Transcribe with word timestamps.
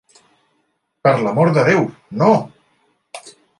Per 1.07 1.13
l'amor 1.19 1.53
de 1.59 1.67
Déu, 1.69 1.85
no! 2.25 2.33